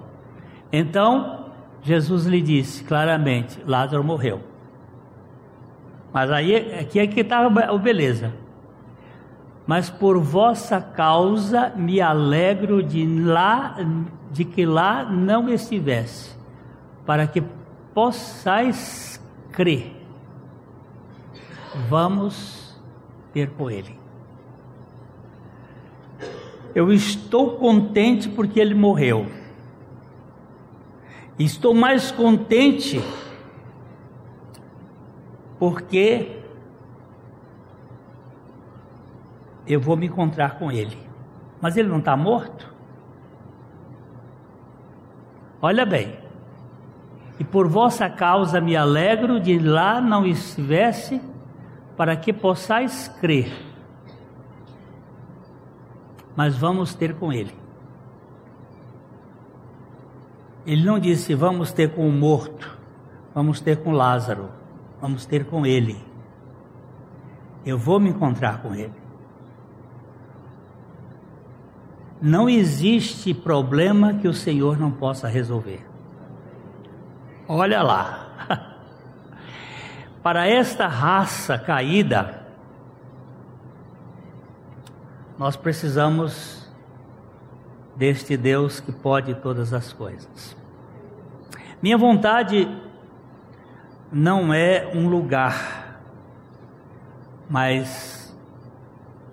[0.72, 1.48] Então,
[1.82, 4.40] Jesus lhe disse claramente: Lázaro morreu.
[6.14, 8.43] Mas aí aqui é que está a beleza
[9.66, 13.76] mas por vossa causa me alegro de lá
[14.32, 16.36] de que lá não estivesse,
[17.06, 17.42] para que
[17.94, 19.96] possais crer.
[21.88, 22.80] Vamos
[23.32, 24.00] ter com ele.
[26.76, 29.28] Eu estou contente porque ele morreu.
[31.38, 33.02] Estou mais contente
[35.60, 36.43] porque
[39.68, 40.98] eu vou me encontrar com ele.
[41.62, 42.74] Mas ele não está morto?
[45.62, 46.18] Olha bem.
[47.40, 51.22] E por vossa causa me alegro de lá não estivesse,
[51.96, 53.52] para que possais crer.
[56.36, 57.56] Mas vamos ter com ele.
[60.66, 62.78] Ele não disse vamos ter com o morto,
[63.34, 64.50] vamos ter com Lázaro,
[65.00, 65.98] vamos ter com ele.
[67.66, 69.03] Eu vou me encontrar com ele.
[72.26, 75.86] Não existe problema que o Senhor não possa resolver.
[77.46, 78.30] Olha lá.
[80.24, 82.48] Para esta raça caída,
[85.38, 86.66] nós precisamos
[87.94, 90.56] deste Deus que pode todas as coisas.
[91.82, 92.70] Minha vontade
[94.10, 96.00] não é um lugar,
[97.50, 98.34] mas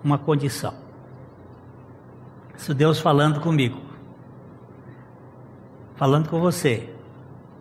[0.03, 0.80] uma condição.
[2.61, 3.81] Isso Deus falando comigo,
[5.95, 6.93] falando com você,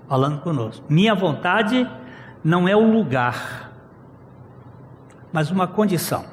[0.07, 0.85] falando conosco.
[0.91, 1.89] Minha vontade
[2.45, 3.73] não é o lugar,
[5.33, 6.27] mas uma condição.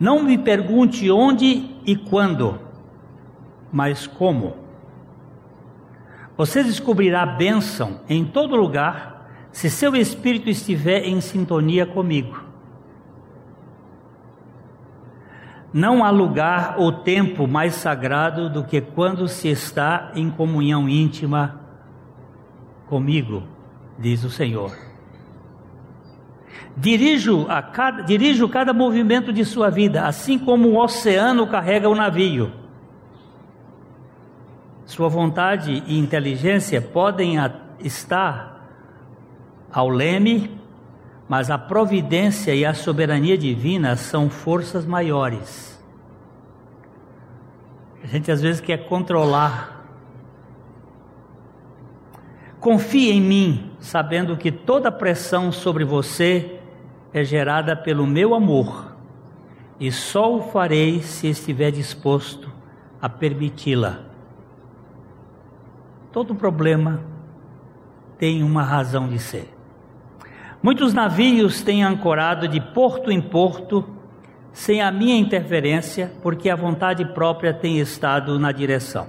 [0.00, 2.58] Não me pergunte onde e quando,
[3.70, 4.56] mas como.
[6.36, 12.45] Você descobrirá bênção em todo lugar se seu espírito estiver em sintonia comigo.
[15.76, 21.60] Não há lugar ou tempo mais sagrado do que quando se está em comunhão íntima
[22.86, 23.42] comigo,
[23.98, 24.74] diz o Senhor.
[26.74, 31.94] Dirijo, a cada, dirijo cada movimento de sua vida, assim como o oceano carrega o
[31.94, 32.50] navio.
[34.86, 37.34] Sua vontade e inteligência podem
[37.80, 38.66] estar
[39.70, 40.58] ao leme
[41.28, 45.76] mas a providência e a soberania divina são forças maiores.
[48.02, 49.84] A gente às vezes quer controlar.
[52.60, 56.60] Confie em mim, sabendo que toda pressão sobre você
[57.12, 58.96] é gerada pelo meu amor,
[59.80, 62.52] e só o farei se estiver disposto
[63.00, 64.00] a permiti-la.
[66.12, 67.00] Todo problema
[68.18, 69.55] tem uma razão de ser.
[70.66, 73.88] Muitos navios têm ancorado de porto em porto
[74.52, 79.06] sem a minha interferência, porque a vontade própria tem estado na direção.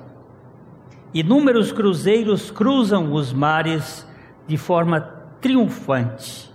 [1.11, 4.07] Inúmeros cruzeiros cruzam os mares
[4.45, 5.01] de forma
[5.41, 6.53] triunfante,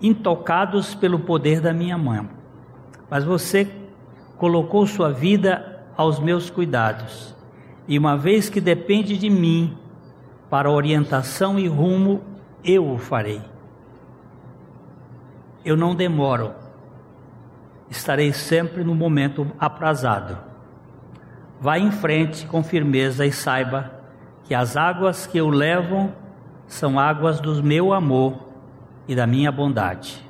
[0.00, 2.28] intocados pelo poder da minha mão.
[3.10, 3.68] Mas você
[4.38, 7.34] colocou sua vida aos meus cuidados,
[7.88, 9.76] e uma vez que depende de mim
[10.48, 12.30] para orientação e rumo,
[12.64, 13.42] eu o farei.
[15.64, 16.52] Eu não demoro,
[17.88, 20.38] estarei sempre no momento aprazado.
[21.60, 23.92] Vá em frente com firmeza e saiba
[24.44, 26.12] que as águas que eu levo
[26.66, 28.48] são águas do meu amor
[29.06, 30.26] e da minha bondade.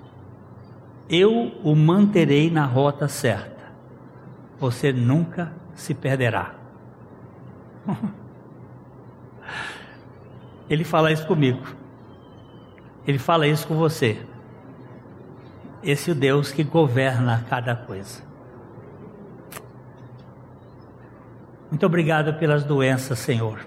[1.09, 3.73] Eu o manterei na rota certa.
[4.59, 6.55] Você nunca se perderá.
[10.69, 11.82] Ele fala isso comigo.
[13.07, 14.21] Ele fala isso com você.
[15.83, 18.23] Esse é o Deus que governa cada coisa.
[21.69, 23.59] Muito obrigado pelas doenças, Senhor.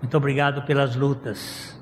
[0.00, 1.78] Muito obrigado pelas lutas.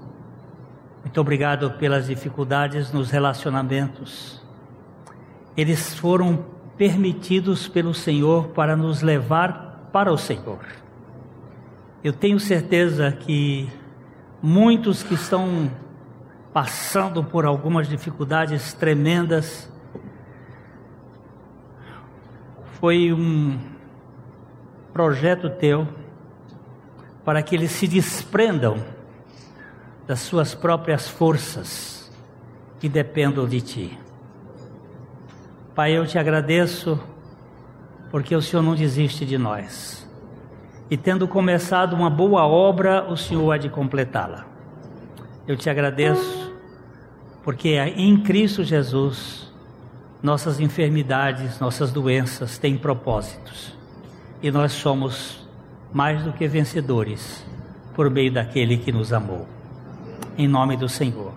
[1.02, 4.42] Muito obrigado pelas dificuldades nos relacionamentos.
[5.56, 6.44] Eles foram
[6.76, 10.60] permitidos pelo Senhor para nos levar para o Senhor.
[12.02, 13.70] Eu tenho certeza que
[14.42, 15.70] muitos que estão
[16.52, 19.70] passando por algumas dificuldades tremendas.
[22.78, 23.58] Foi um
[24.92, 25.88] projeto teu
[27.24, 28.84] para que eles se desprendam
[30.06, 32.12] das suas próprias forças
[32.82, 33.98] e dependam de ti.
[35.74, 37.00] Pai, eu te agradeço
[38.10, 40.06] porque o Senhor não desiste de nós.
[40.90, 44.44] E tendo começado uma boa obra, o Senhor há de completá-la.
[45.46, 46.41] Eu te agradeço,
[47.42, 49.52] porque em Cristo Jesus,
[50.22, 53.72] nossas enfermidades, nossas doenças têm propósitos,
[54.42, 55.46] e nós somos
[55.92, 57.44] mais do que vencedores
[57.94, 59.46] por meio daquele que nos amou.
[60.38, 61.34] Em nome do Senhor.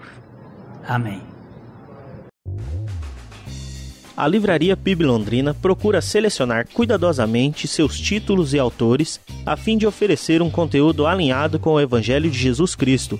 [0.88, 1.22] Amém.
[4.16, 10.42] A Livraria PIB Londrina procura selecionar cuidadosamente seus títulos e autores a fim de oferecer
[10.42, 13.20] um conteúdo alinhado com o Evangelho de Jesus Cristo